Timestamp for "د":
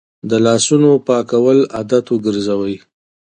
0.29-0.31